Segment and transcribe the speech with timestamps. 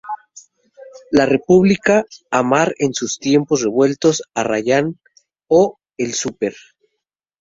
[1.11, 4.99] La República, Amar en Tiempos Revueltos, Arrayán
[5.47, 6.55] o El Súper.